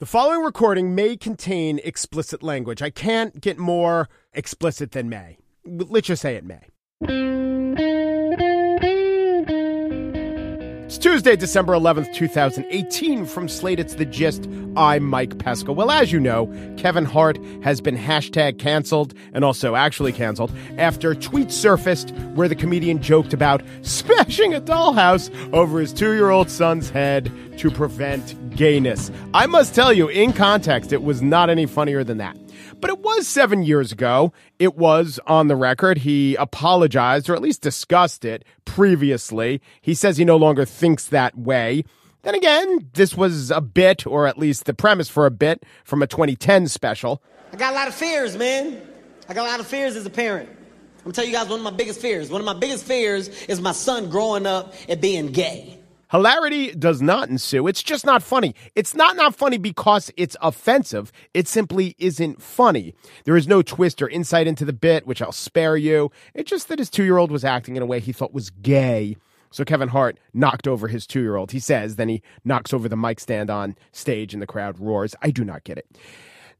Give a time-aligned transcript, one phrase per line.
[0.00, 2.82] The following recording may contain explicit language.
[2.82, 5.38] I can't get more explicit than may.
[5.64, 7.43] Let's just say it may.
[11.04, 13.26] Tuesday, December 11th, 2018.
[13.26, 14.48] From Slate, it's The Gist.
[14.74, 15.70] I'm Mike Pesca.
[15.70, 16.46] Well, as you know,
[16.78, 22.56] Kevin Hart has been hashtag canceled and also actually canceled after tweets surfaced where the
[22.56, 28.56] comedian joked about smashing a dollhouse over his two year old son's head to prevent
[28.56, 29.10] gayness.
[29.34, 32.34] I must tell you, in context, it was not any funnier than that.
[32.84, 34.34] But it was seven years ago.
[34.58, 35.96] It was on the record.
[35.96, 39.62] He apologized, or at least discussed it previously.
[39.80, 41.84] He says he no longer thinks that way.
[42.24, 46.02] Then again, this was a bit, or at least the premise for a bit, from
[46.02, 47.22] a 2010 special.
[47.54, 48.78] I got a lot of fears, man.
[49.30, 50.50] I got a lot of fears as a parent.
[50.50, 52.28] I'm gonna tell you guys one of my biggest fears.
[52.28, 55.78] One of my biggest fears is my son growing up and being gay.
[56.14, 57.66] Hilarity does not ensue.
[57.66, 58.54] It's just not funny.
[58.76, 61.10] It's not not funny because it's offensive.
[61.34, 62.94] It simply isn't funny.
[63.24, 66.12] There is no twist or insight into the bit, which I'll spare you.
[66.32, 68.50] It's just that his two year old was acting in a way he thought was
[68.50, 69.16] gay.
[69.50, 71.50] So Kevin Hart knocked over his two year old.
[71.50, 75.16] He says, then he knocks over the mic stand on stage and the crowd roars.
[75.20, 75.98] I do not get it.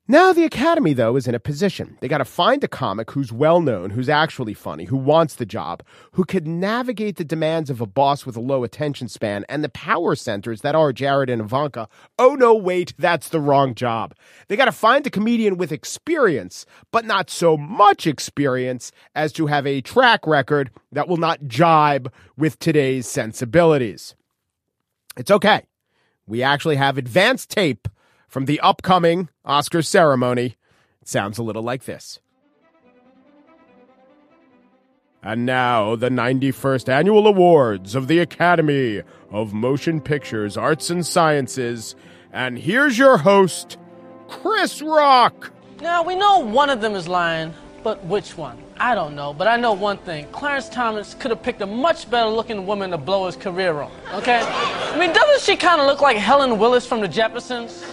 [0.07, 1.97] Now the Academy, though, is in a position.
[2.03, 5.47] They got to find a comic who's well known, who's actually funny, who wants the
[5.47, 9.65] job, who could navigate the demands of a boss with a low attention span and
[9.65, 11.89] the power centers that are Jared and Ivanka.
[12.19, 14.15] Oh no, wait, that's the wrong job.
[14.49, 19.47] They got to find a comedian with experience, but not so much experience as to
[19.47, 24.15] have a track record that will not jibe with today's sensibilities.
[25.17, 25.63] It's okay.
[26.27, 27.89] We actually have advanced tape
[28.35, 30.57] from the upcoming Oscar ceremony.
[31.01, 32.19] It sounds a little like this.
[35.23, 41.95] And now, the 91st Annual Awards of the Academy of Motion Pictures, Arts and Sciences.
[42.33, 43.79] And here's your host,
[44.27, 45.53] Chris Rock.
[45.81, 48.59] Now, we know one of them is lying, but which one?
[48.79, 50.27] I don't know, but I know one thing.
[50.33, 53.93] Clarence Thomas could have picked a much better looking woman to blow his career on,
[54.13, 54.43] okay?
[54.45, 57.85] I mean, doesn't she kind of look like Helen Willis from the Jeffersons?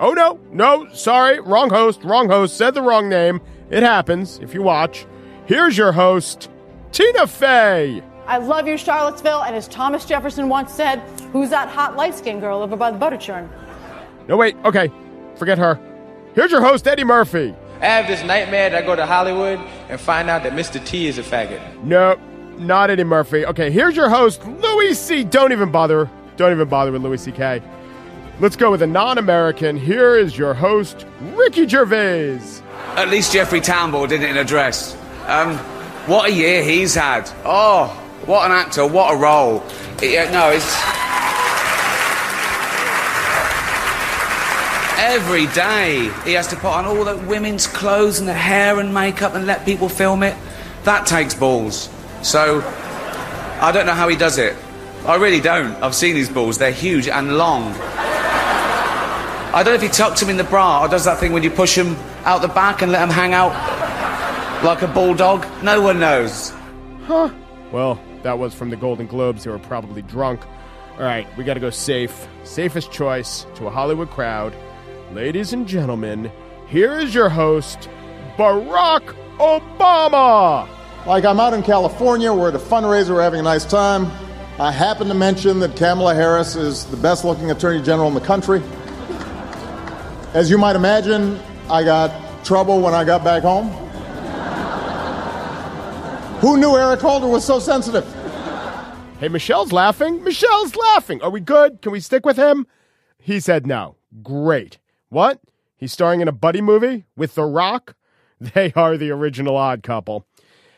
[0.00, 3.40] Oh no, no, sorry, wrong host, wrong host, said the wrong name.
[3.68, 5.06] It happens if you watch.
[5.46, 6.48] Here's your host,
[6.92, 8.02] Tina Fey.
[8.26, 10.98] I love you, Charlottesville, and as Thomas Jefferson once said,
[11.32, 13.50] who's that hot light skinned girl over by the butter churn?
[14.28, 14.92] No, wait, okay,
[15.36, 15.80] forget her.
[16.34, 17.54] Here's your host, Eddie Murphy.
[17.80, 20.84] I have this nightmare that I go to Hollywood and find out that Mr.
[20.84, 21.82] T is a faggot.
[21.82, 22.14] No,
[22.58, 23.46] not Eddie Murphy.
[23.46, 25.24] Okay, here's your host, Louis C.
[25.24, 26.08] Don't even bother.
[26.36, 27.62] Don't even bother with Louis C.K.
[28.40, 29.76] Let's go with a non American.
[29.76, 32.38] Here is your host, Ricky Gervais.
[32.94, 34.96] At least Jeffrey Tambor did it in a dress.
[35.26, 35.56] Um,
[36.06, 37.28] what a year he's had.
[37.44, 37.88] Oh,
[38.26, 39.64] what an actor, what a role.
[40.00, 40.72] It, uh, no, it's.
[45.00, 48.94] Every day he has to put on all the women's clothes and the hair and
[48.94, 50.36] makeup and let people film it.
[50.84, 51.90] That takes balls.
[52.22, 52.60] So,
[53.60, 54.56] I don't know how he does it.
[55.06, 55.74] I really don't.
[55.82, 57.74] I've seen his balls, they're huge and long.
[59.52, 61.42] I don't know if he tucks them in the bra or does that thing when
[61.42, 63.52] you push them out the back and let them hang out
[64.62, 65.46] like a bulldog.
[65.62, 66.52] No one knows.
[67.04, 67.30] Huh.
[67.72, 69.44] Well, that was from the Golden Globes.
[69.44, 70.40] They were probably drunk.
[70.92, 72.28] All right, we got to go safe.
[72.44, 74.52] Safest choice to a Hollywood crowd.
[75.12, 76.30] Ladies and gentlemen,
[76.66, 77.88] here is your host,
[78.36, 80.68] Barack Obama.
[81.06, 84.10] Like I'm out in California, we're at a fundraiser, we're having a nice time.
[84.58, 88.20] I happen to mention that Kamala Harris is the best looking attorney general in the
[88.20, 88.60] country.
[90.34, 91.40] As you might imagine,
[91.70, 93.68] I got trouble when I got back home.
[96.40, 98.04] Who knew Eric Holder was so sensitive?
[99.18, 100.22] Hey, Michelle's laughing.
[100.22, 101.22] Michelle's laughing.
[101.22, 101.80] Are we good?
[101.82, 102.66] Can we stick with him?
[103.18, 103.96] He said no.
[104.22, 104.78] Great.
[105.08, 105.40] What?
[105.76, 107.94] He's starring in a buddy movie with The Rock?
[108.54, 110.24] They are the original odd couple.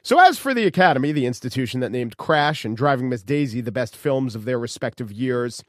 [0.03, 3.71] So, as for the Academy, the institution that named Crash and Driving Miss Daisy the
[3.71, 5.63] best films of their respective years,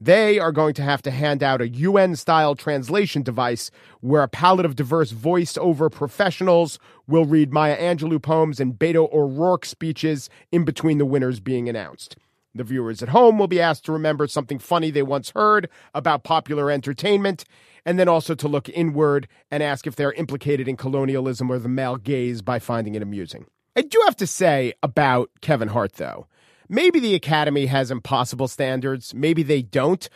[0.00, 3.70] they are going to have to hand out a UN style translation device
[4.00, 9.12] where a palette of diverse voice over professionals will read Maya Angelou poems and Beto
[9.12, 12.16] O'Rourke speeches in between the winners being announced.
[12.54, 16.24] The viewers at home will be asked to remember something funny they once heard about
[16.24, 17.44] popular entertainment,
[17.84, 21.68] and then also to look inward and ask if they're implicated in colonialism or the
[21.68, 23.46] male gaze by finding it amusing.
[23.76, 26.26] I do have to say about Kevin Hart, though.
[26.68, 30.08] Maybe the Academy has impossible standards, maybe they don't,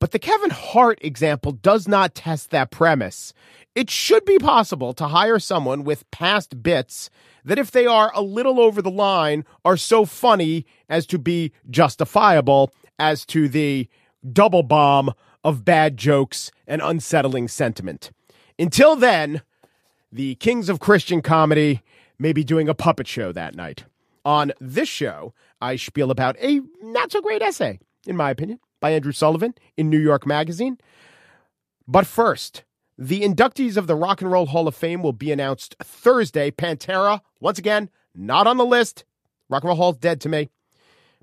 [0.00, 3.32] but the Kevin Hart example does not test that premise.
[3.74, 7.10] It should be possible to hire someone with past bits
[7.44, 11.52] that, if they are a little over the line, are so funny as to be
[11.70, 13.88] justifiable as to the
[14.32, 15.12] double bomb
[15.42, 18.10] of bad jokes and unsettling sentiment.
[18.58, 19.42] Until then,
[20.12, 21.82] the kings of Christian comedy
[22.18, 23.84] may be doing a puppet show that night.
[24.24, 28.90] On this show, I spiel about a not so great essay, in my opinion, by
[28.90, 30.78] Andrew Sullivan in New York Magazine.
[31.86, 32.64] But first,
[32.96, 36.50] the inductees of the Rock and Roll Hall of Fame will be announced Thursday.
[36.50, 39.04] Pantera, once again, not on the list.
[39.48, 40.48] Rock and Roll Hall's dead to me.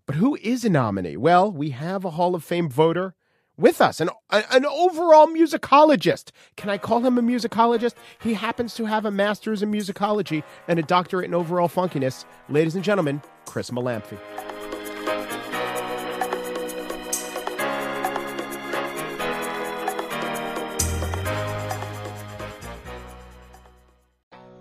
[0.06, 1.18] But who is a nominee?
[1.18, 3.16] Well, we have a Hall of Fame voter
[3.58, 6.32] with us, an, an overall musicologist.
[6.56, 7.94] Can I call him a musicologist?
[8.22, 12.26] He happens to have a master's in musicology and a doctorate in overall funkiness.
[12.50, 14.18] Ladies and gentlemen, Chris Molanphy.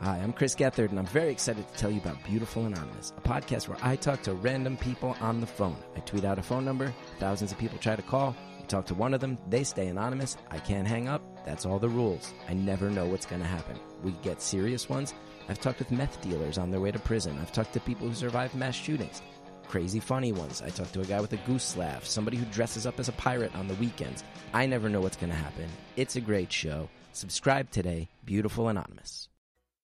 [0.01, 3.21] Hi, I'm Chris Gethard, and I'm very excited to tell you about Beautiful Anonymous, a
[3.21, 5.77] podcast where I talk to random people on the phone.
[5.95, 8.35] I tweet out a phone number, thousands of people try to call.
[8.70, 10.37] Talk to one of them, they stay anonymous.
[10.49, 11.44] I can't hang up.
[11.44, 12.32] That's all the rules.
[12.49, 13.76] I never know what's going to happen.
[14.05, 15.12] We get serious ones.
[15.49, 17.37] I've talked with meth dealers on their way to prison.
[17.43, 19.22] I've talked to people who survived mass shootings.
[19.67, 20.62] Crazy funny ones.
[20.62, 23.12] I talked to a guy with a goose laugh, somebody who dresses up as a
[23.12, 24.22] pirate on the weekends.
[24.55, 25.69] I never know what's going to happen.
[25.96, 26.88] It's a great show.
[27.11, 29.28] Subscribe today, Beautiful Anonymous.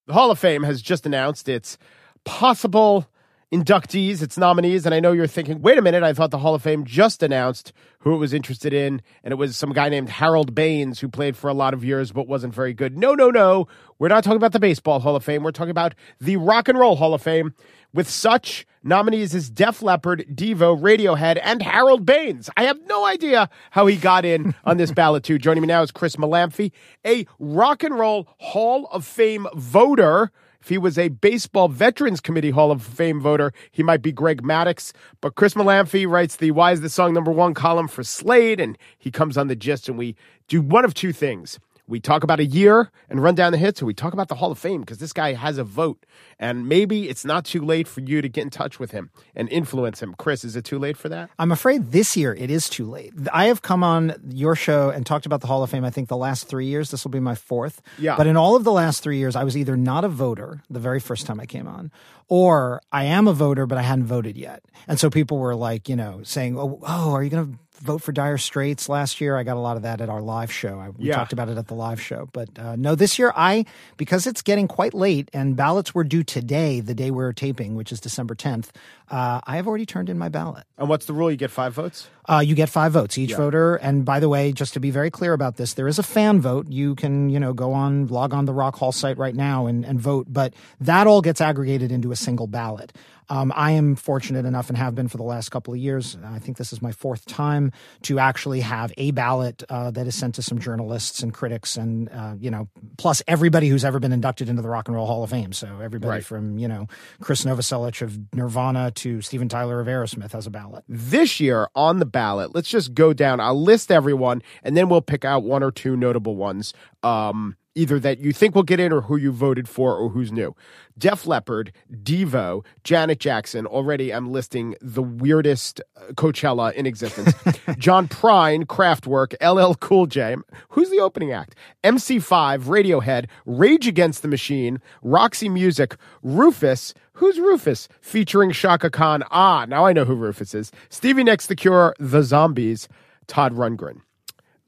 [0.06, 1.76] The Hall of Fame has just announced its
[2.22, 3.08] possible
[3.56, 6.54] inductees, its nominees, and I know you're thinking, wait a minute, I thought the Hall
[6.54, 10.08] of Fame just announced who it was interested in, and it was some guy named
[10.08, 12.96] Harold Baines who played for a lot of years but wasn't very good.
[12.96, 13.66] No, no, no.
[13.98, 15.42] We're not talking about the Baseball Hall of Fame.
[15.42, 17.54] We're talking about the Rock and Roll Hall of Fame
[17.94, 22.50] with such nominees as Def Leppard, Devo, Radiohead, and Harold Baines.
[22.56, 25.38] I have no idea how he got in on this ballot, too.
[25.38, 26.72] Joining me now is Chris Molanphy,
[27.06, 30.30] a Rock and Roll Hall of Fame voter.
[30.66, 34.42] If he was a Baseball Veterans Committee Hall of Fame voter, he might be Greg
[34.42, 34.92] Maddux.
[35.20, 38.76] But Chris Molanphy writes the Why is the Song Number One column for Slate, and
[38.98, 40.16] he comes on the gist, and we
[40.48, 41.60] do one of two things.
[41.88, 44.34] We talk about a year and run down the hits, or we talk about the
[44.34, 46.04] Hall of Fame because this guy has a vote.
[46.38, 49.48] And maybe it's not too late for you to get in touch with him and
[49.48, 50.14] influence him.
[50.18, 51.30] Chris, is it too late for that?
[51.38, 53.12] I'm afraid this year it is too late.
[53.32, 56.08] I have come on your show and talked about the Hall of Fame, I think,
[56.08, 56.90] the last three years.
[56.90, 57.80] This will be my fourth.
[57.98, 58.16] Yeah.
[58.16, 60.80] But in all of the last three years, I was either not a voter the
[60.80, 61.92] very first time I came on,
[62.28, 64.64] or I am a voter, but I hadn't voted yet.
[64.88, 68.02] And so people were like, you know, saying, oh, oh are you going to vote
[68.02, 69.36] for Dire Straits last year.
[69.36, 70.78] I got a lot of that at our live show.
[70.78, 71.16] I, we Yeah.
[71.16, 72.28] talked about it at the live show.
[72.32, 73.64] But uh, no, this year I
[73.96, 77.92] because it's getting quite late and ballots were due today, the day we're taping, which
[77.92, 78.68] is December 10th.
[79.10, 80.64] Uh, I have already turned in my ballot.
[80.78, 81.30] And what's the rule?
[81.30, 82.08] You get five votes?
[82.28, 83.36] Uh, you get five votes each Yeah.
[83.36, 83.76] voter.
[83.76, 86.40] And by the way, just to be very clear about this, there is a fan
[86.40, 86.66] vote.
[86.68, 89.84] You can, you know, go on, log on the Rock Hall site right now and,
[89.84, 90.26] and vote.
[90.28, 92.92] But that all gets aggregated into a single ballot.
[93.28, 96.16] Um, I am fortunate enough and have been for the last couple of years.
[96.24, 100.14] I think this is my fourth time to actually have a ballot uh, that is
[100.14, 102.68] sent to some journalists and critics, and uh, you know,
[102.98, 105.52] plus everybody who's ever been inducted into the Rock and Roll Hall of Fame.
[105.52, 106.24] So everybody Right.
[106.24, 106.86] from you know
[107.20, 110.84] Krist Novoselic of Nirvana to Steven Tyler of Aerosmith has a ballot.
[110.88, 113.40] This year on the ballot, let's just go down.
[113.40, 116.72] I'll list everyone and then we'll pick out one or two notable ones.
[117.02, 120.32] Um, either that you think will get in or who you voted for or who's
[120.32, 120.56] new.
[120.98, 123.66] Def Leppard, Devo, Janet Jackson.
[123.66, 127.32] Already I'm listing the weirdest uh, Coachella in existence.
[127.78, 130.36] John Prine, Kraftwerk, LL Cool J.
[130.70, 131.54] Who's the opening act?
[131.84, 136.94] MC5, Radiohead, Rage Against the Machine, Roxy Music, Rufus.
[137.12, 137.88] Who's Rufus?
[138.00, 139.22] Featuring Chaka Khan.
[139.30, 140.72] Ah, now I know who Rufus is.
[140.88, 142.88] Stevie Nicks, The Cure, The Zombies,
[143.26, 144.00] Todd Rundgren.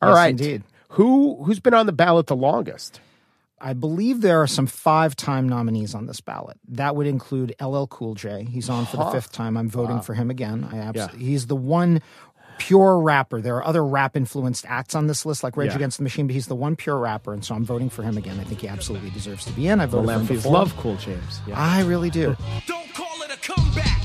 [0.02, 0.30] All Yes, right.
[0.30, 0.62] indeed.
[0.92, 3.00] Who who's been on the ballot the longest?
[3.60, 6.58] I believe there are some five time nominees on this ballot.
[6.68, 8.44] That would include LL Cool J.
[8.44, 9.56] He's on for the fifth time.
[9.56, 10.68] I'm voting for him again.
[10.70, 12.00] I abs- He's the one
[12.58, 13.40] pure rapper.
[13.40, 15.76] There are other rap influenced acts on this list, like Rage Yeah.
[15.76, 18.16] Against the Machine, but he's the one pure rapper, and so I'm voting for him
[18.16, 18.38] again.
[18.40, 19.80] I think he absolutely deserves to be in.
[19.80, 20.52] I voted for him before.
[20.52, 21.40] love Cool James.
[21.46, 21.54] Yeah.
[21.56, 22.36] I really do.
[22.66, 23.98] Don't call it a comeback.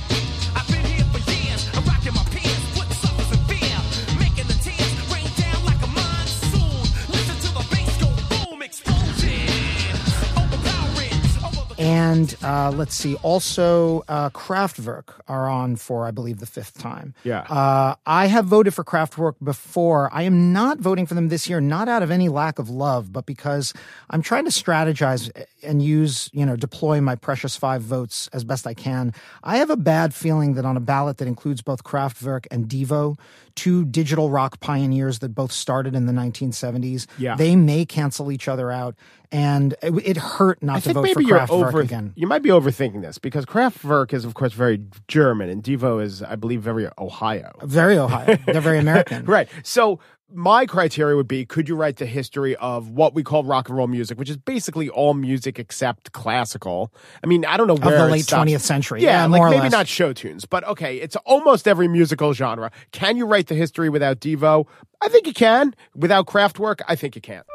[12.13, 17.15] And uh, let's see, also uh, Kraftwerk are on for, I believe, the fifth time.
[17.23, 17.39] Yeah.
[17.39, 20.11] Uh, I have voted for Kraftwerk before.
[20.13, 23.11] I am not voting for them this year, not out of any lack of love,
[23.11, 23.73] but because
[24.11, 25.31] I'm trying to strategize
[25.63, 29.11] and use, you know, deploy my precious five votes as best I can.
[29.43, 33.17] I have a bad feeling that on a ballot that includes both Kraftwerk and Devo,
[33.55, 37.35] two digital rock pioneers that both started in the 1970s, Yeah.
[37.35, 38.95] they may cancel each other out.
[39.33, 41.81] And it, it hurt not I to think vote maybe for you're Kraftwerk over.
[41.81, 42.13] again.
[42.15, 46.21] You might be overthinking this because Kraftwerk is, of course, very German, and Devo is,
[46.21, 47.51] I believe, very Ohio.
[47.63, 48.37] Very Ohio.
[48.45, 49.25] They're very American.
[49.25, 49.49] Right.
[49.63, 49.99] So
[50.35, 53.77] my criteria would be could you write the history of what we call rock and
[53.77, 56.91] roll music, which is basically all music except classical.
[57.23, 58.25] I mean, I don't know Of where the late.
[58.25, 59.01] 20th century.
[59.01, 62.71] Yeah, Yeah, like maybe not show tunes, but okay, it's almost every musical genre.
[62.91, 64.67] Can you write the history without Devo?
[65.01, 65.75] I think you can.
[65.95, 67.45] Without Kraftwerk, I think you can't.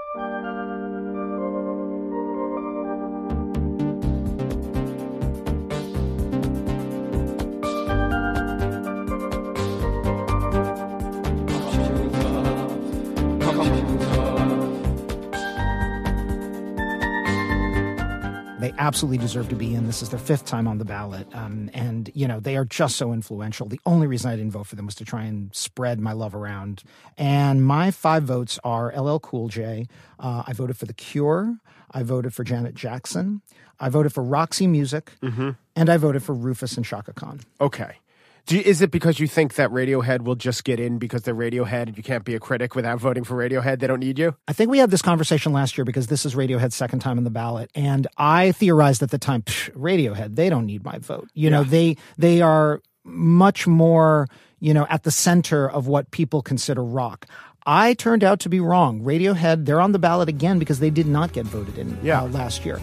[18.88, 19.84] Absolutely deserve to be in.
[19.86, 21.26] This is their fifth time on the ballot.
[21.34, 23.68] Um, and, you know, they are just so influential.
[23.68, 26.34] The only reason I didn't vote for them was to try and spread my love
[26.34, 26.82] around.
[27.18, 29.86] And my five votes are LL Cool J.
[30.18, 31.58] Uh, I voted for The Cure.
[31.90, 33.42] I voted for Janet Jackson.
[33.78, 35.12] I voted for Roxy Music.
[35.76, 37.40] And I voted for Rufus and Chaka Khan.
[37.60, 37.96] Okay.
[38.48, 41.34] Do you, is it because you think that Radiohead will just get in because they're
[41.34, 43.78] Radiohead and you can't be a critic without voting for Radiohead?
[43.80, 44.34] They don't need you?
[44.48, 47.24] I think we had this conversation last year because this is Radiohead's second time on
[47.24, 51.28] the ballot, and I theorized at the time, "Psh, Radiohead, they don't need my vote.
[51.34, 54.26] You know, they they are much more,
[54.60, 57.26] you know, at the center of what people consider rock.
[57.66, 59.02] I turned out to be wrong.
[59.02, 62.22] Radiohead, they're on the ballot again because they did not get voted in Yeah.
[62.22, 62.80] uh, last year.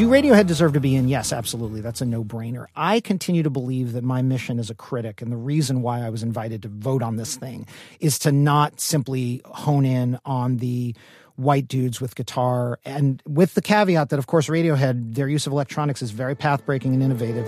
[0.00, 1.08] Do Radiohead deserve to be in?
[1.08, 1.82] Yes, absolutely.
[1.82, 2.68] That's a no brainer.
[2.74, 6.08] I continue to believe that my mission as a critic and the reason why I
[6.08, 7.66] was invited to vote on this thing
[8.00, 10.94] is to not simply hone in on the
[11.36, 15.52] white dudes with guitar and with the caveat that, of course, Radiohead, their use of
[15.52, 17.44] electronics is very path breaking and innovative.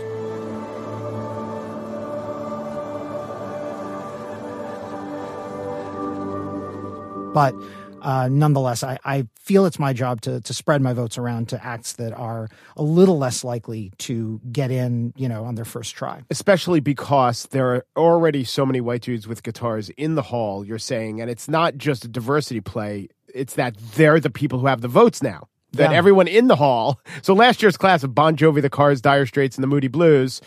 [7.32, 7.54] But
[8.02, 11.64] uh, nonetheless, I, I feel it's my job to to spread my votes around to
[11.64, 15.94] acts that are a little less likely to get in, you know, on their first
[15.94, 16.22] try.
[16.30, 20.78] Especially because there are already so many white dudes with guitars in the hall, you're
[20.78, 24.80] saying, and it's not just a diversity play, it's that they're the people who have
[24.82, 25.48] the votes now.
[25.74, 25.96] That Yeah.
[25.96, 27.00] everyone in the hall.
[27.22, 30.42] So last year's class of Bon Jovi, the Cars, Dire Straits, and the Moody Blues,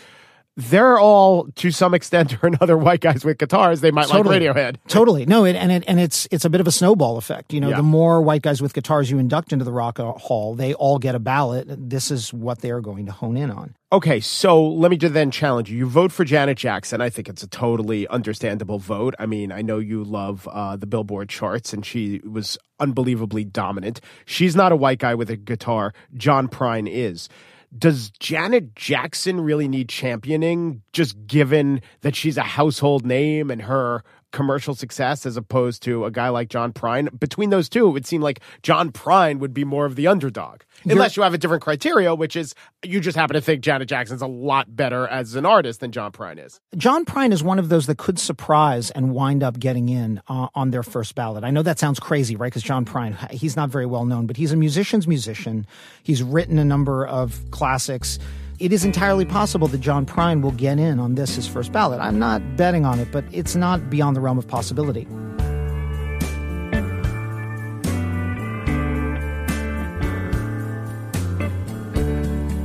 [0.56, 3.80] they're all to some extent or another white guys with guitars.
[3.82, 4.40] They might Totally.
[4.46, 4.76] like Radiohead.
[4.88, 5.26] Totally.
[5.26, 7.52] No, it, and it, and it's it's a bit of a snowball effect.
[7.52, 7.76] You know, Yeah.
[7.76, 11.14] the more white guys with guitars you induct into the rock hall, they all get
[11.14, 11.66] a ballot.
[11.68, 13.74] This is what they are going to hone in on.
[13.92, 15.78] Okay, so let me then challenge you.
[15.78, 17.00] You vote for Janet Jackson.
[17.00, 19.14] I think it's a totally understandable vote.
[19.18, 24.00] I mean, I know you love uh, the Billboard charts, and she was unbelievably dominant.
[24.24, 25.92] She's not a white guy with a guitar.
[26.16, 27.28] John Prine is.
[27.76, 34.02] Does Janet Jackson really need championing, just given that she's a household name and her
[34.36, 37.08] commercial success as opposed to a guy like John Prine?
[37.18, 40.60] Between those two, it would seem like John Prine would be more of the underdog.
[40.84, 44.20] Unless you have a different criteria, which is you just happen to think Janet Jackson's
[44.20, 46.60] a lot better as an artist than John Prine is.
[46.76, 50.48] John Prine is one of those that could surprise and wind up getting in uh,
[50.54, 51.42] on their first ballot.
[51.42, 52.48] I know that sounds crazy, right?
[52.48, 55.66] Because John Prine, he's not very well known, but he's a musician's musician.
[56.02, 58.18] He's written a number of classics.
[58.58, 62.00] It is entirely possible that John Prine will get in on this, his first ballot.
[62.00, 65.06] I'm not betting on it, but it's not beyond the realm of possibility.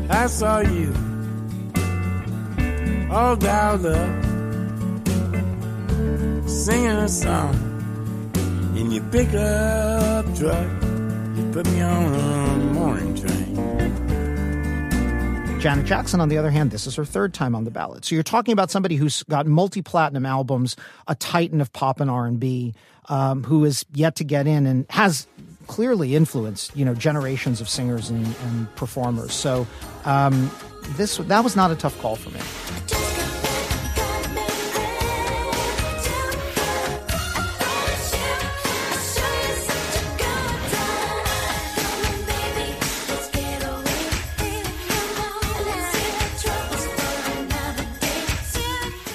[0.09, 0.93] I saw you
[3.11, 4.23] all down up
[6.47, 7.53] singing a song
[8.77, 10.67] in your pickup truck.
[11.35, 13.50] You put me on a morning train.
[15.61, 18.03] Janet Jackson, on the other hand, this is her third time on the ballot.
[18.03, 20.75] So you're talking about somebody who's got multi-platinum albums,
[21.07, 22.73] a titan of pop and R&B,
[23.09, 25.27] um, who is yet to get in and has
[25.67, 29.33] clearly influenced, you know, generations of singers and, and performers.
[29.33, 29.67] So
[30.03, 30.49] um,
[30.97, 33.00] this that was not a tough call for me.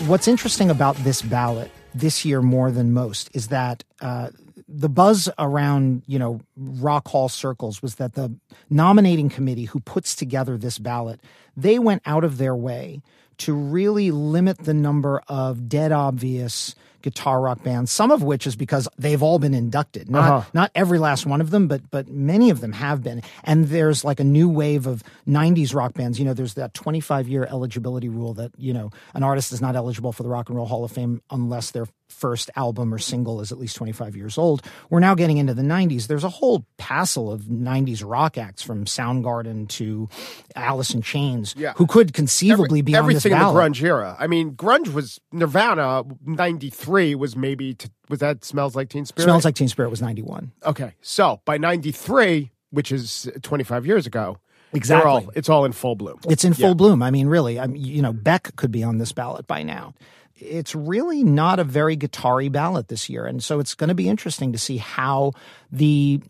[0.07, 4.31] What's interesting about this ballot this year more than most is that uh,
[4.69, 8.33] the buzz around you know rock hall circles was that the
[8.71, 11.21] nominating committee who puts together this ballot,
[11.57, 13.03] they went out of their way
[13.39, 18.57] to really limit the number of dead obvious guitar rock bands, some of which is
[18.57, 20.11] because they've all been inducted.
[20.11, 20.51] Not Uh-huh.
[20.53, 23.23] not every last one of them, but but many of them have been.
[23.45, 26.19] And there's like a new wave of 90s rock bands.
[26.19, 29.77] You know, there's that 25 year eligibility rule that, you know, an artist is not
[29.77, 33.41] eligible for the Rock and Roll Hall of Fame unless their first album or single
[33.41, 34.63] is at least 25 years old.
[34.91, 36.07] We're now getting into the 90s.
[36.07, 40.09] There's a whole passel of 90s rock acts from Soundgarden to
[40.55, 41.73] Alice in Chains Yeah.
[41.77, 44.17] who could conceivably be on this everything in the grunge era.
[44.19, 46.05] I mean, grunge was Nirvana.
[46.25, 49.25] Ninety three was maybe t- was that Smells Like Teen Spirit.
[49.25, 50.53] Smells Like Teen Spirit was 91.
[50.65, 50.93] okay.
[51.03, 54.39] So by ninety three, which is twenty five years ago,
[54.73, 55.11] Exactly.
[55.11, 56.19] all- it's all in full bloom.
[56.29, 56.75] It's in full Yeah.
[56.75, 57.03] bloom.
[57.03, 59.95] I mean, really, I mean, you know, Beck could be on this ballot by now.
[60.37, 64.09] It's really not a very guitar-y ballot this year, and so it's going to be
[64.09, 65.33] interesting to see how
[65.71, 66.21] the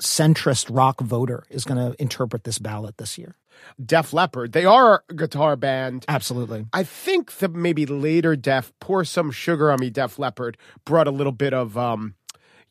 [0.00, 3.36] centrist rock voter is going to interpret this ballot this year.
[3.84, 4.52] Def Leppard.
[4.52, 6.04] They are a guitar band.
[6.08, 6.66] Absolutely.
[6.72, 11.12] I think that maybe later Def Pour Some Sugar on Me Def Leppard brought a
[11.12, 12.16] little bit of um,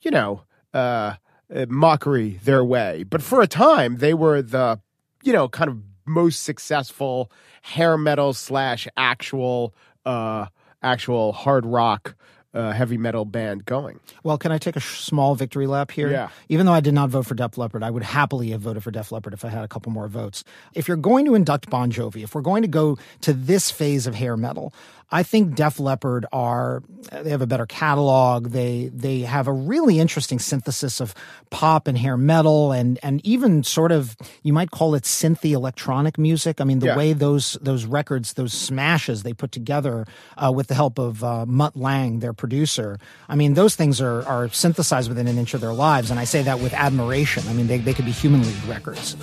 [0.01, 0.43] you know,
[0.73, 1.15] uh,
[1.53, 3.03] uh, mockery their way.
[3.03, 4.79] But for a time they were the,
[5.23, 7.31] you know, kind of most successful
[7.61, 9.73] hair metal slash actual
[10.05, 10.47] uh
[10.81, 12.15] actual hard rock
[12.53, 13.99] uh, heavy metal band going.
[14.23, 16.09] Well, can I take a sh- small victory lap here?
[16.11, 16.29] Yeah.
[16.49, 18.91] Even though I did not vote for Def Leppard, I would happily have voted for
[18.91, 20.43] Def Leppard if I had a couple more votes.
[20.73, 24.07] If you're going to induct Bon Jovi, if we're going to go to this phase
[24.07, 24.73] of hair metal,
[25.13, 28.51] I think Def Leppard are they have a better catalog.
[28.51, 31.13] They they have a really interesting synthesis of
[31.49, 36.17] pop and hair metal and and even sort of you might call it synthy electronic
[36.17, 36.61] music.
[36.61, 36.95] I mean the Yeah.
[36.97, 40.05] way those those records, those smashes they put together
[40.37, 42.97] uh, with the help of uh, Mutt Lange, their producer.
[43.29, 46.25] I mean those things are are synthesized within an inch of their lives, and I
[46.25, 47.47] say that with admiration.
[47.47, 49.15] I mean they they could be human league records.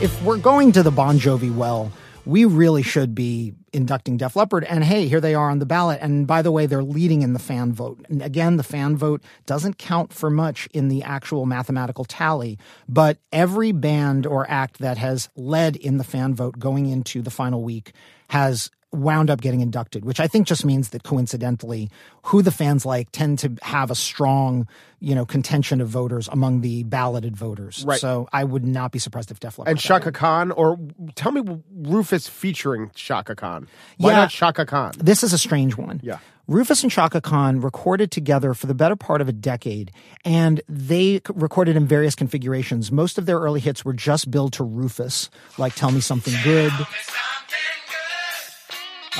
[0.00, 1.90] if we're going to the Bon Jovi well,
[2.24, 4.64] we really should be inducting Def Leppard.
[4.64, 6.00] And hey, here they are on the ballot.
[6.02, 8.04] And by the way, they're leading in the fan vote.
[8.08, 12.58] And again, the fan vote doesn't count for much in the actual mathematical tally,
[12.88, 17.30] but every band or act that has led in the fan vote going into the
[17.30, 17.92] final week
[18.30, 21.90] has wound up getting inducted, which I think just means that coincidentally,
[22.24, 24.66] who the fans like tend to have a strong,
[24.98, 27.84] you know, contention of voters among the balloted voters.
[27.86, 28.00] Right.
[28.00, 30.10] So I would not be surprised if Def Leppard And Chaka.
[30.10, 30.78] Khan, or
[31.14, 31.42] tell me
[31.82, 33.68] Rufus featuring Chaka Khan.
[33.98, 34.16] Why Yeah.
[34.16, 34.92] not Chaka Khan?
[34.96, 36.00] This is a strange one.
[36.02, 36.18] Yeah.
[36.46, 39.92] Rufus and Chaka Khan recorded together for the better part of a decade,
[40.24, 42.90] and they recorded in various configurations.
[42.90, 46.72] Most of their early hits were just billed to Rufus, like Tell Me Something Good,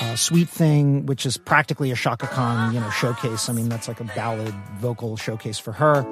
[0.00, 3.48] uh, Sweet Thing, which is practically a Chaka Khan, you know, showcase.
[3.48, 6.04] I mean, that's like a ballad vocal showcase for her.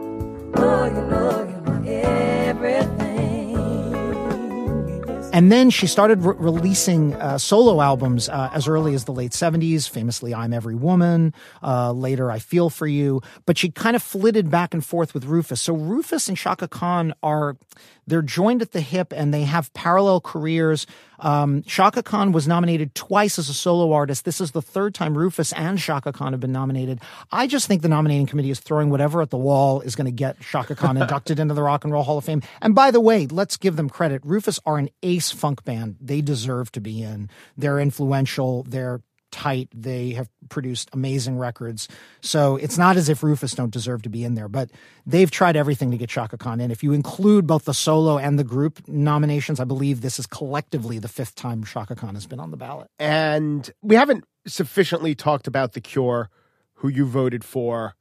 [5.37, 9.33] And then she started re- releasing uh, solo albums uh, as early as the late
[9.33, 14.03] 70s, famously I'm Every Woman, uh, later I Feel For You, but she kind of
[14.03, 15.61] flitted back and forth with Rufus.
[15.61, 17.59] So Rufus and Chaka Khan are,
[18.07, 20.87] they're joined at the hip and they have parallel careers.
[21.21, 24.25] Um, Chaka Khan was nominated twice as a solo artist.
[24.25, 27.01] This is the third time Rufus and Chaka Khan have been nominated.
[27.33, 30.13] I just think the nominating committee is throwing whatever at the wall is going to
[30.13, 32.43] get Chaka Khan inducted into the Rock and Roll Hall of Fame.
[32.61, 34.23] And by the way, let's give them credit.
[34.25, 35.97] Rufus are an ace funk band.
[36.01, 37.31] They deserve to be in.
[37.57, 38.63] They're influential.
[38.65, 39.01] They're
[39.37, 39.69] tight.
[39.75, 41.89] They have produced amazing records.
[42.23, 44.71] So it's not as if Rufus don't deserve to be in there, but
[45.05, 46.71] they've tried everything to get Chaka Khan in.
[46.71, 50.99] If you include both the solo and the group nominations, I believe this is collectively
[50.99, 52.89] the fifth time Chaka Khan has been on the ballot.
[52.99, 56.31] And we haven't sufficiently talked about The Cure,
[56.77, 57.95] who you voted for,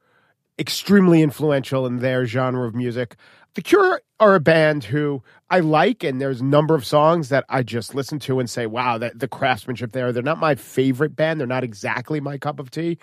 [0.59, 3.15] extremely influential in their genre of music.
[3.55, 7.45] The Cure are a band who I like, and there's a number of songs that
[7.47, 10.11] I just listen to and say, wow, that the craftsmanship there.
[10.11, 11.39] They're not my favorite band.
[11.39, 12.97] They're not exactly my cup of tea.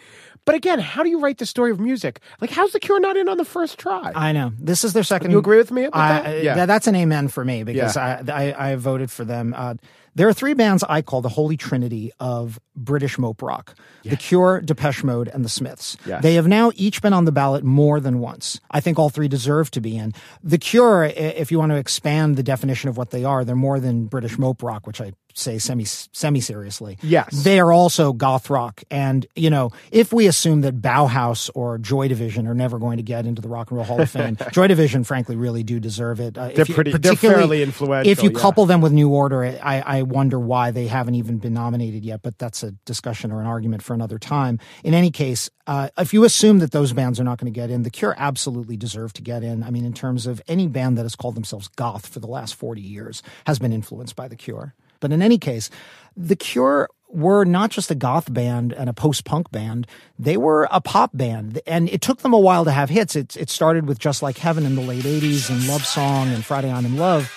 [0.44, 2.20] But again, how do you write the story of music?
[2.42, 4.12] Like, how's The Cure not in on the first try?
[4.14, 5.30] I know this is their second.
[5.30, 5.84] You agree with me?
[5.84, 6.58] With I- that?
[6.58, 8.22] I- that's an amen for me because Yeah.
[8.28, 9.54] I, I I voted for them.
[9.56, 9.74] Uh,
[10.14, 14.60] there are three bands I call the holy trinity of British mope rock: The Cure,
[14.60, 15.96] Depeche Mode, and the Smiths.
[16.06, 16.22] Yes.
[16.22, 18.60] They have now each been on the ballot more than once.
[18.70, 20.12] I think all three deserve to be in.
[20.42, 23.80] The Cure, if you want to expand the definition of what they are, they're more
[23.80, 26.98] than British mope rock, which I say semi semi seriously.
[27.02, 27.44] Yes.
[27.44, 32.08] they are also goth rock, and you know, if we assume that Bauhaus or Joy
[32.08, 34.66] Division are never going to get into the Rock and Roll Hall of Fame, Joy
[34.68, 36.36] Division, frankly, really do deserve it.
[36.38, 38.38] Uh, They're you- pretty- they're fairly influential, If you yeah.
[38.40, 42.22] couple them with New Order, I, I wonder why they haven't even been nominated yet.
[42.22, 44.58] But that's a discussion or an argument for another time.
[44.84, 47.70] In any case, uh, if you assume that those bands are not going to get
[47.70, 49.62] in, The Cure absolutely deserve to get in.
[49.62, 52.54] I mean, in terms of any band that has called themselves goth for the last
[52.54, 54.74] 40 years has been influenced by The Cure.
[55.02, 55.68] But in any case,
[56.16, 59.86] The Cure were not just a goth band and a post punk band,
[60.18, 61.60] they were a pop band.
[61.66, 63.14] And it took them a while to have hits.
[63.14, 66.42] It, it started with Just Like Heaven in the late 80s and Love Song and
[66.42, 67.30] Friday I'm in Love.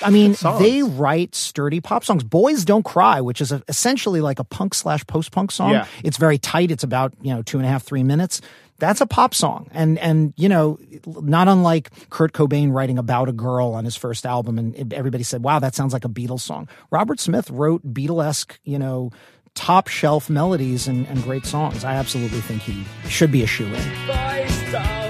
[0.00, 2.22] I mean, they write sturdy pop songs.
[2.22, 5.72] Boys Don't Cry, which is a, essentially like a punk slash post punk song.
[5.72, 5.86] Yeah.
[6.04, 6.70] It's very tight.
[6.70, 8.40] It's about, you know, two and a half, three minutes.
[8.78, 9.68] That's a pop song.
[9.72, 14.24] And, and, you know, not unlike Kurt Cobain writing about a girl on his first
[14.24, 14.58] album.
[14.58, 16.68] And everybody said, wow, that sounds like a Beatles song.
[16.90, 19.10] Robert Smith wrote Beatlesque, you know,
[19.54, 21.82] top shelf melodies and, and great songs.
[21.84, 25.07] I absolutely think he should be a shoe in.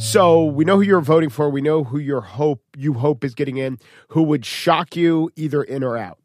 [0.00, 1.50] So we know who you're voting for.
[1.50, 3.78] We know who your hope you hope is getting in.
[4.08, 6.18] Who would shock you either in or out?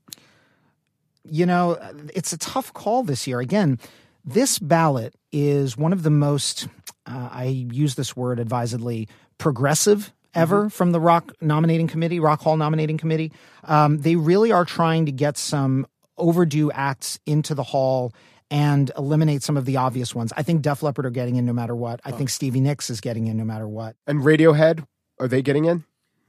[1.29, 1.77] you know,
[2.13, 3.39] it's a tough call this year.
[3.39, 3.79] Again,
[4.23, 6.67] this ballot is one of the most,
[7.05, 9.07] uh, I use this word advisedly,
[9.37, 13.31] progressive ever from the Rock nominating committee, Rock Hall nominating committee.
[13.63, 18.13] Um, they really are trying to get some overdue acts into the hall
[18.55, 20.31] and eliminate some of the obvious ones.
[20.37, 21.99] I think Def Leppard are getting in no matter what.
[22.05, 23.97] I think Stevie Nicks is getting in no matter what.
[24.07, 24.87] And Radiohead,
[25.19, 25.83] are they getting in?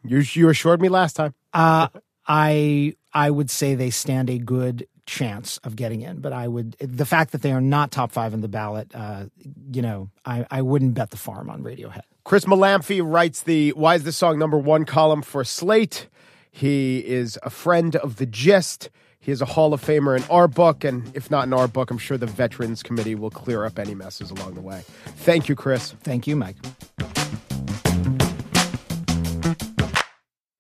[0.05, 1.35] You you assured me last time.
[1.53, 1.87] Uh,
[2.27, 6.73] I I would say they stand a good chance of getting in, but I would
[6.81, 9.27] the fact that they are not top five in the ballot, uh,
[9.73, 12.03] you know, I, I wouldn't bet the farm on Radiohead.
[12.25, 16.09] Chris Molanphy writes the Why is this song number one column for Slate.
[16.51, 18.91] He is a friend of the gist.
[19.27, 21.91] He is a Hall of Famer in our book, and if not in our book,
[21.91, 24.85] I'm sure the Veterans Committee will clear up any messes along the way.
[25.17, 25.97] Thank you, Chris.
[26.05, 26.55] Thank you, Mike.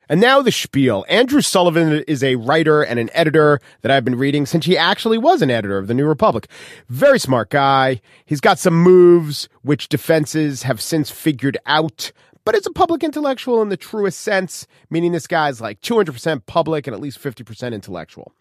[0.08, 1.04] And now the spiel.
[1.08, 5.18] Andrew Sullivan is a writer and an editor that I've been reading since he actually
[5.18, 6.48] was an editor of the New Republic.
[6.88, 8.00] Very smart guy.
[8.24, 12.10] He's got some moves which defenses have since figured out,
[12.46, 16.86] but is a public intellectual in the truest sense, meaning this guy's like 200% public
[16.86, 18.32] and at least 50% intellectual.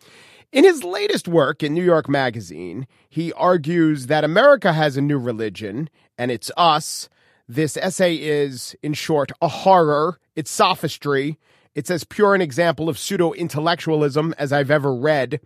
[0.51, 5.17] In his latest work in New York Magazine, he argues that America has a new
[5.17, 5.89] religion,
[6.19, 7.09] and it's us.
[7.49, 10.19] This essay is, in short, a horror.
[10.35, 11.39] It's sophistry.
[11.73, 15.39] It's as pure an example of pseudo intellectualism as I've ever read.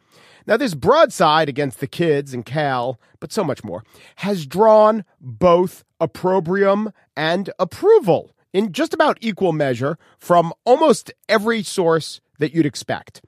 [0.45, 3.86] Now, this broadside against the kids and Cal, but so much more,
[4.17, 12.22] has drawn both opprobrium and approval in just about equal measure from almost every source
[12.40, 13.22] that you'd expect.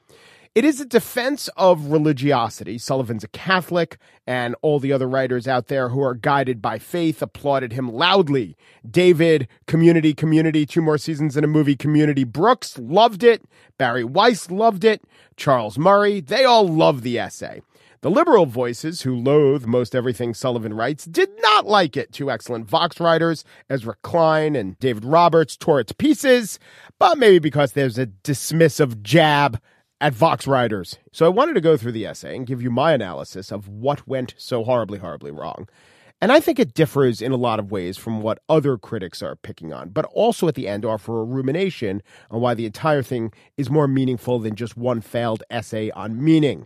[0.53, 2.77] It is a defense of religiosity.
[2.77, 7.21] Sullivan's a Catholic, and all the other writers out there who are guided by faith
[7.21, 8.57] applauded him loudly.
[8.89, 12.25] David, Community, Community, two more seasons in a movie, Community.
[12.25, 13.45] Brooks loved it.
[13.77, 15.01] Bari Weiss loved it.
[15.37, 17.61] Charles Murray, they all love the essay.
[18.01, 22.11] The liberal voices, who loathe most everything Sullivan writes, did not like it.
[22.11, 26.57] Two excellent Vox writers, Ezra Klein and David Roberts, tore it to pieces,
[26.97, 29.61] but maybe because there's a dismissive jab
[29.99, 30.97] at Vox writers.
[31.11, 34.07] So I wanted to go through the essay and give you my analysis of what
[34.07, 35.69] went so horribly, horribly wrong.
[36.19, 39.35] And I think it differs in a lot of ways from what other critics are
[39.35, 43.31] picking on, but also at the end offer a rumination on why the entire thing
[43.57, 46.65] is more meaningful than just one failed essay on meaning.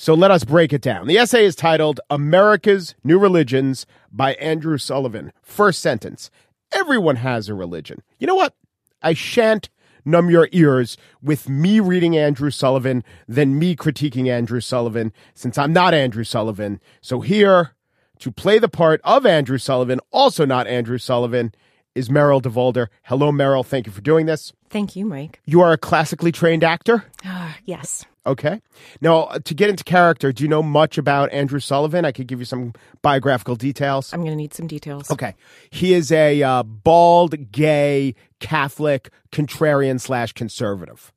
[0.00, 1.08] So let us break it down.
[1.08, 5.32] The essay is titled America's New Religions by Andrew Sullivan.
[5.42, 6.30] First sentence
[6.70, 8.04] Everyone has a religion.
[8.20, 8.54] You know what?
[9.02, 9.70] I shan't
[10.04, 15.72] numb your ears with me reading Andrew Sullivan than me critiquing Andrew Sullivan, since I'm
[15.72, 16.80] not Andrew Sullivan.
[17.00, 17.72] So here,
[18.20, 21.52] to play the part of Andrew Sullivan, also not Andrew Sullivan,
[21.96, 22.86] is Meryl DeVolder.
[23.02, 23.66] Hello, Meryl.
[23.66, 24.52] Thank you for doing this.
[24.70, 25.40] Thank you, Mike.
[25.44, 27.04] You are a classically trained actor?
[27.24, 28.04] Ah, yes.
[28.28, 28.60] Okay.
[29.00, 32.04] Now, uh, to get into character, do you know much about Andrew Sullivan?
[32.04, 34.12] I could give you some biographical details.
[34.12, 35.10] I'm going to need some details.
[35.10, 35.34] Okay.
[35.70, 41.10] He is a uh, bald, gay, Catholic, contrarian slash conservative.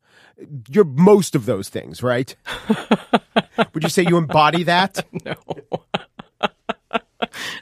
[0.69, 2.33] You're most of those things, right?
[3.73, 5.05] Would you say you embody that?
[5.25, 5.35] No.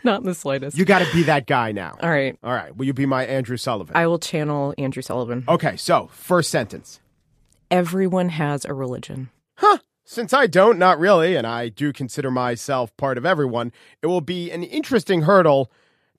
[0.03, 0.77] Not in the slightest.
[0.77, 1.97] You got to be that guy now.
[2.01, 2.37] All right.
[2.41, 2.75] All right.
[2.75, 3.97] Will you be my Andrew Sullivan?
[3.97, 5.43] I will channel Andrew Sullivan.
[5.49, 5.75] Okay.
[5.75, 7.01] So, first sentence.
[7.69, 9.29] Everyone has a religion.
[10.05, 14.21] Since I don't, not really, and I do consider myself part of everyone, it will
[14.21, 15.71] be an interesting hurdle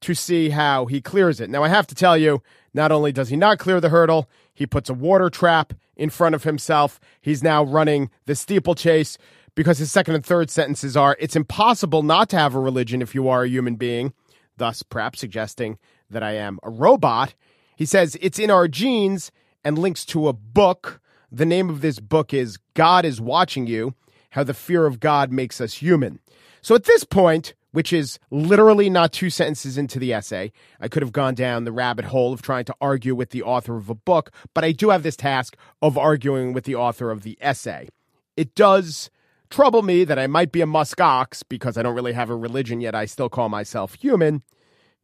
[0.02, 1.50] to see how he clears it.
[1.50, 4.66] Now, I have to tell you, not only does he not clear the hurdle, he
[4.66, 7.00] puts a water trap in front of himself.
[7.20, 9.18] He's now running the steeplechase
[9.54, 13.14] because his second and third sentences are it's impossible not to have a religion if
[13.14, 14.12] you are a human being,
[14.56, 17.34] thus, perhaps suggesting that I am a robot.
[17.76, 19.32] He says it's in our genes
[19.64, 21.00] and links to a book.
[21.32, 23.94] The name of this book is God is Watching You
[24.30, 26.18] How the Fear of God Makes Us Human.
[26.60, 31.02] So at this point, which is literally not two sentences into the essay, I could
[31.02, 33.94] have gone down the rabbit hole of trying to argue with the author of a
[33.94, 37.88] book, but I do have this task of arguing with the author of the essay.
[38.36, 39.08] It does
[39.50, 42.80] trouble me that I might be a muskox because I don't really have a religion
[42.80, 42.96] yet.
[42.96, 44.42] I still call myself human,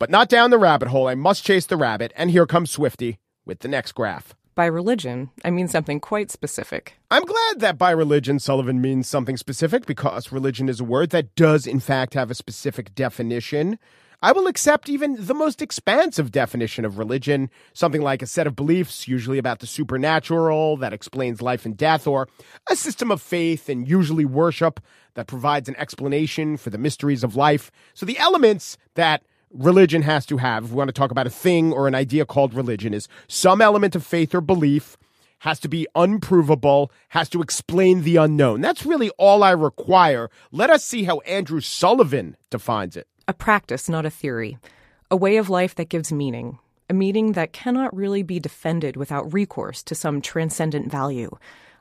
[0.00, 1.06] but not down the rabbit hole.
[1.06, 2.12] I must chase the rabbit.
[2.16, 4.34] And here comes Swifty with the next graph.
[4.56, 6.94] By religion, I mean something quite specific.
[7.10, 11.34] I'm glad that by religion Sullivan means something specific because religion is a word that
[11.34, 13.78] does, in fact, have a specific definition.
[14.22, 18.56] I will accept even the most expansive definition of religion, something like a set of
[18.56, 22.26] beliefs, usually about the supernatural, that explains life and death, or
[22.70, 24.80] a system of faith and usually worship
[25.16, 27.70] that provides an explanation for the mysteries of life.
[27.92, 31.30] So the elements that religion has to have, if we want to talk about a
[31.30, 34.96] thing or an idea called religion, is some element of faith or belief,
[35.40, 38.60] has to be unprovable, has to explain the unknown.
[38.60, 40.30] That's really all I require.
[40.50, 43.06] Let us see how Andrew Sullivan defines it.
[43.28, 44.58] A practice, not a theory.
[45.10, 46.58] A way of life that gives meaning.
[46.88, 51.30] A meaning that cannot really be defended without recourse to some transcendent value,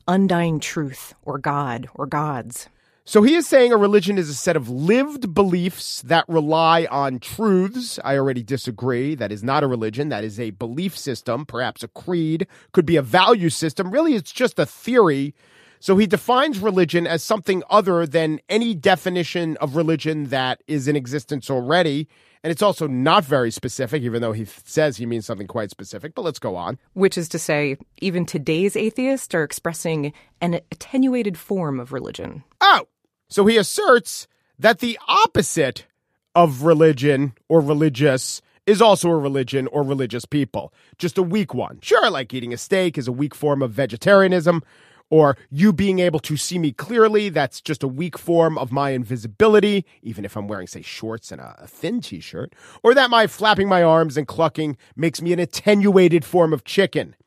[0.08, 2.68] undying truth, or God, or gods.
[3.08, 7.20] So he is saying a religion is a set of lived beliefs that rely on
[7.20, 8.00] truths.
[8.04, 9.14] I already disagree.
[9.14, 10.10] That is not a religion.
[10.10, 13.92] That is a belief system, perhaps a creed, could be a value system.
[13.92, 15.36] Really, it's just a theory.
[15.80, 20.96] So he defines religion as something other than any definition of religion that is in
[20.96, 22.08] existence already.
[22.44, 26.16] And it's also not very specific, even though he says he means something quite specific.
[26.16, 26.80] But let's go on.
[26.94, 32.44] Which is to say, even today's atheists are expressing an attenuated form of religion.
[32.62, 32.88] Oh,
[33.36, 35.88] so he asserts that the opposite
[36.34, 41.80] of religion or religious is also a religion or religious people, just a weak one.
[41.82, 44.64] Sure, like eating a steak is a weak form of vegetarianism,
[45.10, 48.92] or you being able to see me clearly, that's just a weak form of my
[48.92, 53.10] invisibility, even if I'm wearing, say, shorts and a, a thin t shirt, or that
[53.10, 57.18] my flapping my arms and clucking makes me an attenuated form of chicken.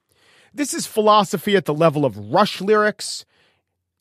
[0.55, 3.27] This is philosophy at the level of Rush lyrics.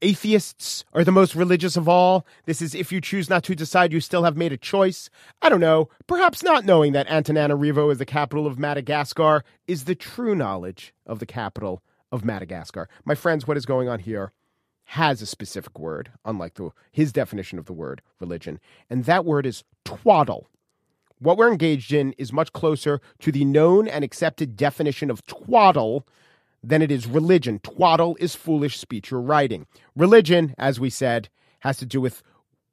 [0.03, 2.23] Atheists are the most religious of all.
[2.45, 5.09] This is if you choose not to decide, you still have made a choice.
[5.41, 5.89] I don't know.
[6.05, 11.17] Perhaps not knowing that Antananarivo is the capital of Madagascar is the true knowledge of
[11.17, 11.81] the capital
[12.11, 12.87] of Madagascar.
[13.05, 14.31] My friends, what is going on here
[14.83, 18.59] has a specific word, unlike the, his definition of the word religion,
[18.91, 20.47] and that word is twaddle.
[21.19, 26.07] What we're engaged in is much closer to the known and accepted definition of twaddle
[26.63, 27.59] than it is religion.
[27.59, 29.67] Twaddle is foolish speech or writing.
[29.95, 32.23] Religion, as we said, has to do with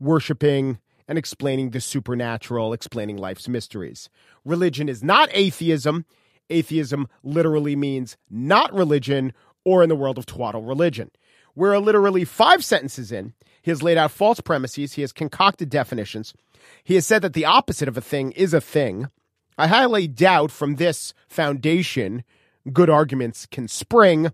[0.01, 4.09] worshiping and explaining the supernatural, explaining life's mysteries.
[4.44, 6.05] Religion is not atheism.
[6.51, 9.33] Atheism literally means not religion,
[9.64, 11.11] or in the world of twaddle, religion.
[11.55, 13.35] We're literally five sentences in.
[13.62, 14.94] He has laid out false premises.
[14.94, 16.35] He has concocted definitions.
[16.83, 19.09] He has said that the opposite of a thing is a thing.
[19.57, 22.25] I highly doubt from this foundation
[22.72, 24.33] good arguments can spring.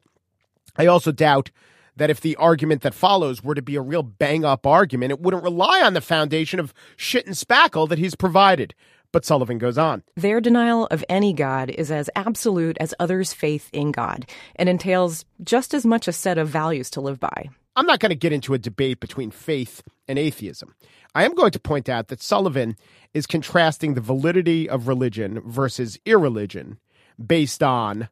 [0.76, 1.50] I also doubt
[1.96, 5.20] that if the argument that follows were to be a real bang up argument, it
[5.20, 8.74] wouldn't rely on the foundation of shit and spackle that he's provided.
[9.12, 10.04] But Sullivan goes on.
[10.16, 15.24] Their denial of any God is as absolute as others' faith in God and entails
[15.42, 17.50] just as much a set of values to live by.
[17.74, 20.74] I'm not going to get into a debate between faith and atheism.
[21.14, 22.76] I am going to point out that Sullivan
[23.12, 26.78] is contrasting the validity of religion versus irreligion
[27.24, 28.08] based on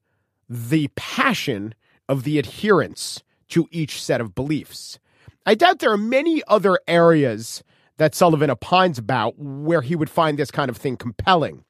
[0.49, 1.75] the passion
[2.09, 4.99] of the adherents to each set of beliefs.
[5.47, 7.63] I doubt there are many other areas
[7.97, 11.65] that Sullivan opines about where he would find this kind of thing compelling.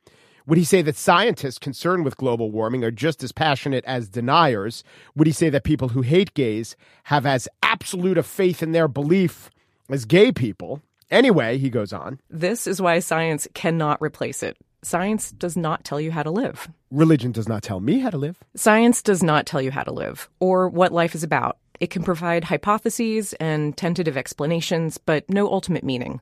[0.46, 4.82] Would he say that scientists concerned with global warming are just as passionate as deniers?
[5.14, 8.88] Would he say that people who hate gays have as absolute a faith in their
[8.88, 9.50] belief
[9.90, 10.80] as gay people?
[11.10, 12.20] Anyway, he goes on.
[12.30, 14.56] This is why science cannot replace it.
[14.82, 16.68] Science does not tell you how to live.
[16.90, 18.38] Religion does not tell me how to live.
[18.54, 21.58] Science does not tell you how to live or what life is about.
[21.80, 26.20] It can provide hypotheses and tentative explanations, but no ultimate meaning.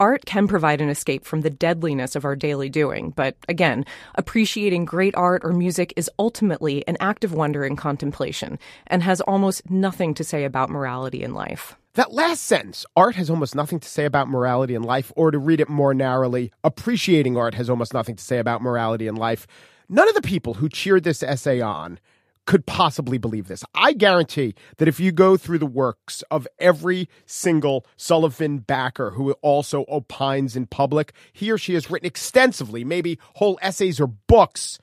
[0.00, 4.84] Art can provide an escape from the deadliness of our daily doing, but again, appreciating
[4.84, 9.68] great art or music is ultimately an act of wonder and contemplation, and has almost
[9.70, 11.76] nothing to say about morality in life.
[11.98, 15.38] That last sentence, art has almost nothing to say about morality in life, or to
[15.40, 19.48] read it more narrowly, appreciating art has almost nothing to say about morality in life.
[19.88, 21.98] None of the people who cheered this essay on
[22.46, 23.64] could possibly believe this.
[23.74, 29.32] I guarantee that if you go through the works of every single Sullivan backer who
[29.42, 34.78] also opines in public, he or she has written extensively, maybe whole essays or books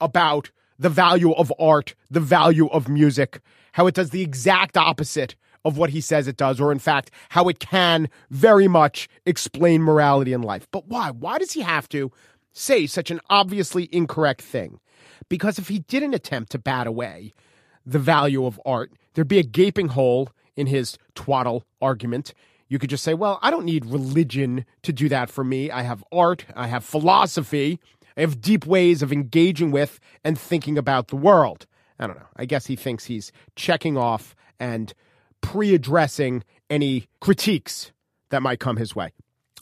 [0.00, 3.40] about the value of art, the value of music,
[3.72, 7.10] how it does the exact opposite of what he says it does, or in fact,
[7.30, 10.66] how it can very much explain morality in life.
[10.70, 11.10] But why?
[11.10, 12.10] Why does he have to
[12.52, 14.80] say such an obviously incorrect thing?
[15.28, 17.32] Because if he didn't attempt to bat away
[17.86, 22.34] the value of art, there'd be a gaping hole in his twaddle argument.
[22.68, 25.70] You could just say, well, I don't need religion to do that for me.
[25.70, 27.80] I have art, I have philosophy,
[28.16, 31.66] I have deep ways of engaging with and thinking about the world.
[31.98, 32.26] I don't know.
[32.36, 34.92] I guess he thinks he's checking off and
[35.42, 37.92] pre addressing any critiques
[38.30, 39.12] that might come his way.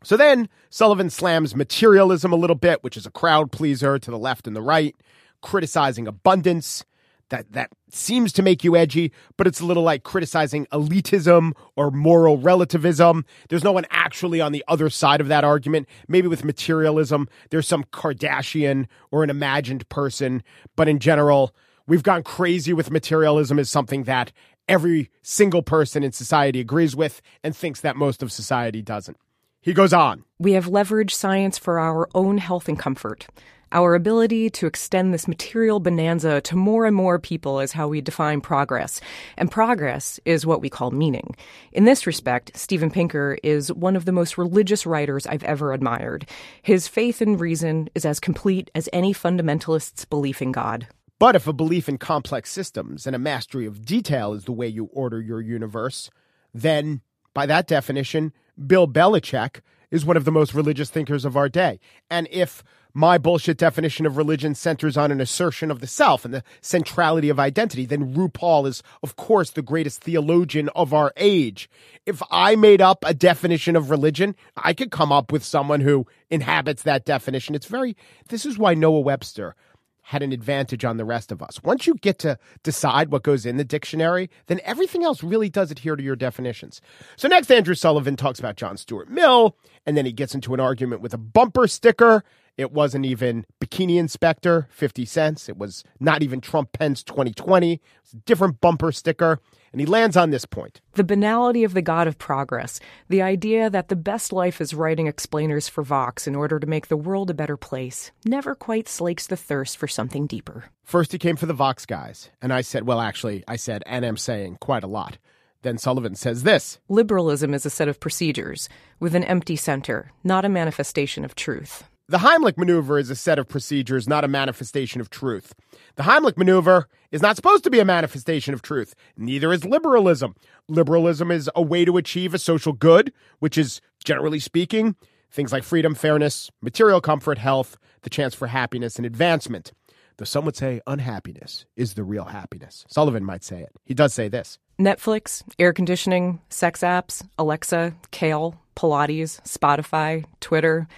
[0.02, 4.18] So then Sullivan slams materialism a little bit, which is a crowd pleaser to the
[4.18, 4.94] left and the right,
[5.42, 6.84] criticizing abundance.
[7.28, 11.92] That, that seems to make you edgy, but it's a little like criticizing elitism or
[11.92, 13.24] moral relativism.
[13.48, 15.86] There's no one actually on the other side of that argument.
[16.08, 20.42] Maybe with materialism, there's some Kardashian or an imagined person,
[20.74, 21.54] but in general,
[21.86, 24.32] we've gone crazy with materialism is something that
[24.70, 29.16] every single person in society agrees with and thinks that most of society doesn't.
[29.60, 30.24] He goes on.
[30.38, 33.26] We have leveraged science for our own health and comfort.
[33.72, 38.00] Our ability to extend this material bonanza to more and more people is how we
[38.00, 39.00] define progress.
[39.36, 41.36] And progress is what we call meaning.
[41.72, 46.26] In this respect, Steven Pinker is one of the most religious writers I've ever admired.
[46.62, 50.88] His faith in reason is as complete as any fundamentalist's belief in God.
[51.20, 54.66] But if a belief in complex systems and a mastery of detail is the way
[54.66, 56.10] you order your universe,
[56.54, 57.02] then
[57.34, 58.32] by that definition,
[58.66, 61.78] Bill Belichick is one of the most religious thinkers of our day.
[62.10, 66.32] And if my bullshit definition of religion centers on an assertion of the self and
[66.32, 71.68] the centrality of identity, then RuPaul is, of course, the greatest theologian of our age.
[72.06, 76.06] If I made up a definition of religion, I could come up with someone who
[76.30, 77.54] inhabits that definition.
[77.54, 77.94] It's very,
[78.28, 79.54] this is why Noah Webster
[80.02, 81.62] had an advantage on the rest of us.
[81.62, 85.70] Once you get to decide what goes in the dictionary, then everything else really does
[85.70, 86.80] adhere to your definitions.
[87.16, 90.60] So next, Andrew Sullivan talks about John Stuart Mill, and then he gets into an
[90.60, 92.24] argument with a bumper sticker.
[92.56, 95.48] It wasn't even Bikini Inspector, 50 cents.
[95.48, 97.80] It was not even Trump Pence 2020.
[98.02, 99.40] It's a different bumper sticker.
[99.72, 100.80] And he lands on this point.
[100.94, 105.06] The banality of the God of progress, the idea that the best life is writing
[105.06, 109.26] explainers for Vox in order to make the world a better place, never quite slakes
[109.28, 110.64] the thirst for something deeper.
[110.82, 112.30] First, he came for the Vox guys.
[112.42, 115.18] And I said, well, actually, I said, and I'm saying quite a lot.
[115.62, 120.44] Then Sullivan says this Liberalism is a set of procedures with an empty center, not
[120.44, 121.84] a manifestation of truth.
[122.10, 125.54] The Heimlich maneuver is a set of procedures, not a manifestation of truth.
[125.94, 128.96] The Heimlich maneuver is not supposed to be a manifestation of truth.
[129.16, 130.34] Neither is liberalism.
[130.66, 134.96] Liberalism is a way to achieve a social good, which is, generally speaking,
[135.30, 139.70] things like freedom, fairness, material comfort, health, the chance for happiness and advancement.
[140.16, 142.84] Though some would say unhappiness is the real happiness.
[142.88, 143.70] Sullivan might say it.
[143.84, 144.58] He does say this.
[144.80, 150.88] Netflix, air conditioning, sex apps, Alexa, Kale, Pilates, Spotify, Twitter.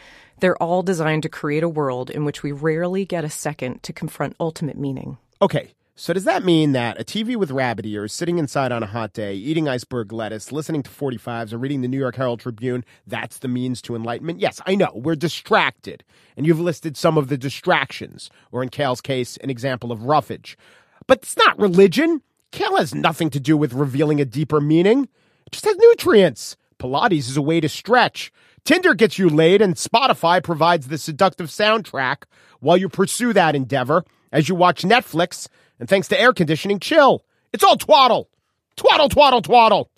[0.43, 3.93] They're all designed to create a world in which we rarely get a second to
[3.93, 5.19] confront ultimate meaning.
[5.41, 8.87] Okay, so does that mean that a TV with rabbit ears, sitting inside on a
[8.87, 12.85] hot day, eating iceberg lettuce, listening to 45s, or reading the New York Herald Tribune,
[13.07, 14.41] that's the means to enlightenment?
[14.41, 16.03] Yes, I know, we're distracted.
[16.37, 20.59] And you've listed some of the distractions, or in Kale's case, an example of roughage.
[21.07, 22.21] But it's not religion.
[22.51, 25.05] Kale has nothing to do with revealing a deeper meaning.
[25.47, 26.57] It just has nutrients.
[26.81, 28.33] Pilates is a way to stretch.
[28.65, 32.25] Tinder gets you laid, and Spotify provides the seductive soundtrack
[32.61, 35.49] while you pursue that endeavor as you watch Netflix
[35.81, 37.25] and thanks to air conditioning, chill.
[37.53, 38.29] It's all twaddle.
[38.77, 39.91] Twaddle, twaddle, twaddle.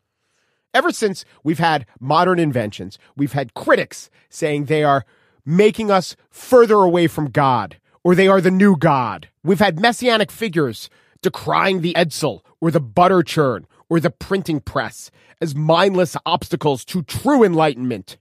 [0.73, 5.05] Ever since we've had modern inventions, we've had critics saying they are
[5.45, 9.29] making us further away from God or they are the new God.
[9.45, 10.89] We've had messianic figures
[11.23, 17.03] decrying the Edsel or the butter churn or the printing press as mindless obstacles to
[17.03, 18.17] true enlightenment.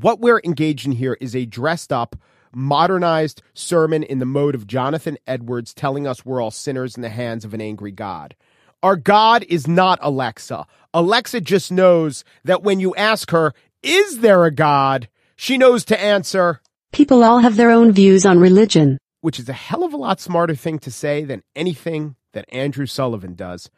[0.00, 2.16] What we're engaged in here is a dressed up,
[2.54, 7.10] modernized sermon in the mode of Jonathan Edwards telling us we're all sinners in the
[7.10, 8.34] hands of an angry God.
[8.82, 10.66] Our God is not Alexa.
[10.94, 13.52] Alexa just knows that when you ask her,
[13.82, 15.08] is there a God?
[15.36, 18.96] she knows to answer, People all have their own views on religion.
[19.20, 22.86] which is a hell of a lot smarter thing to say than anything that Andrew
[22.86, 23.68] Sullivan does.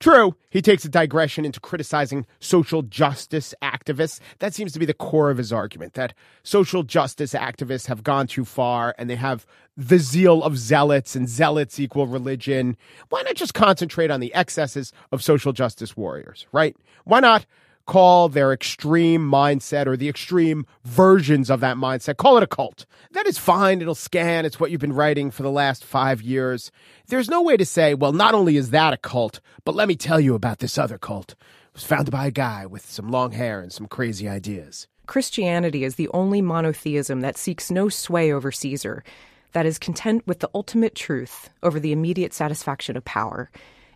[0.00, 4.20] True, he takes a digression into criticizing social justice activists.
[4.40, 8.26] That seems to be the core of his argument that social justice activists have gone
[8.26, 12.76] too far and they have the zeal of zealots and zealots equal religion.
[13.08, 16.76] Why not just concentrate on the excesses of social justice warriors, right?
[17.04, 17.46] Why not
[17.86, 22.86] call their extreme mindset or the extreme versions of that mindset, call it a cult.
[23.12, 23.80] That is fine.
[23.80, 24.44] It'll scan.
[24.44, 26.70] It's what you've been writing for the last five years.
[27.08, 29.96] There's no way to say, well, not only is that a cult, but let me
[29.96, 31.32] tell you about this other cult.
[31.32, 34.86] It was founded by a guy with some long hair and some crazy ideas.
[35.06, 39.04] Christianity is the only monotheism that seeks no sway over Caesar,
[39.52, 43.50] that is content with the ultimate truth over the immediate satisfaction of power.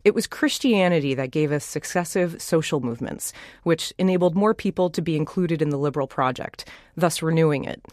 [0.05, 3.33] It was Christianity that gave us successive social movements,
[3.63, 7.85] which enabled more people to be included in the liberal project, thus renewing it.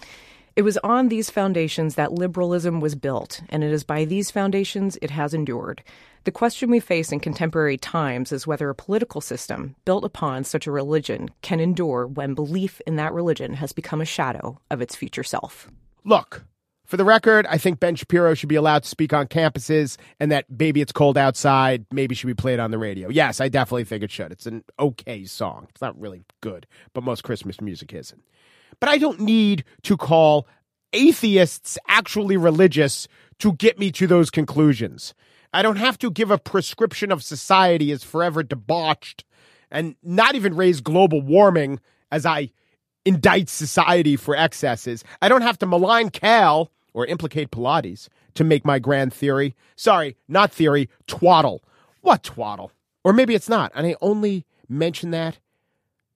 [0.56, 4.98] It was on these foundations that liberalism was built, and it is by these foundations
[5.02, 5.84] it has endured.
[6.24, 10.66] The question we face in contemporary times is whether a political system built upon such
[10.66, 14.96] a religion can endure when belief in that religion has become a shadow of its
[14.96, 15.70] future self.
[16.06, 16.46] Look,
[16.86, 20.32] for the record, I think Ben Shapiro should be allowed to speak on campuses and
[20.32, 23.10] that Baby It's Cold Outside maybe should be played on the radio.
[23.10, 24.32] Yes, I definitely think it should.
[24.32, 25.68] It's an okay song.
[25.70, 28.22] It's not really good, but most Christmas music isn't.
[28.80, 30.48] But I don't need to call
[30.94, 33.08] atheists actually religious
[33.40, 35.14] to get me to those conclusions.
[35.54, 39.24] I don't have to give a prescription of society as forever debauched
[39.72, 41.80] and not even raise global warming
[42.12, 42.52] as I
[43.06, 45.04] indict society for excesses.
[45.22, 49.56] I don't have to malign Kale or implicate Pilates to make my grand theory.
[49.76, 51.64] Sorry, not theory, twaddle.
[52.02, 52.72] What twaddle?
[53.04, 53.72] Or maybe it's not.
[53.76, 55.38] And I only mention that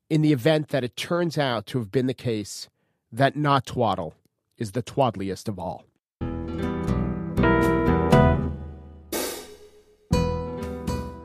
[0.09, 2.67] in the event that it turns out to have been the case
[3.11, 4.15] that not twaddle
[4.57, 5.85] is the twaddliest of all.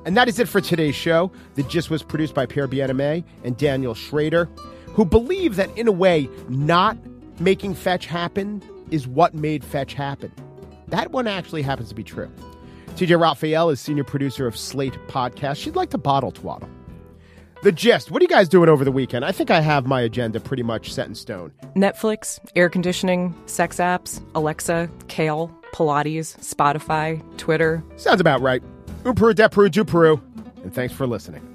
[0.07, 1.33] And that is it for today's show.
[1.55, 4.51] The Gist was produced by Pierre Bienaimé and Daniel Schrader,
[4.95, 6.97] who believe that, in a way, not
[7.41, 10.33] making Fetch happen is what made Fetch happen.
[10.89, 12.31] That one actually happens to be true.
[12.95, 15.57] TJ Raphael is senior producer of Slate Podcast.
[15.57, 16.69] She'd like to bottle twaddle.
[17.65, 18.11] The Gist.
[18.11, 19.25] What are you guys doing over the weekend?
[19.25, 21.51] I think I have my agenda pretty much set in stone.
[21.75, 27.83] Netflix, air conditioning, sex apps, Alexa, Kale, Pilates, Spotify, Twitter.
[27.97, 28.63] Sounds about right.
[29.03, 30.21] Uperu, Deperu, Duperu.
[30.63, 31.54] And thanks for listening.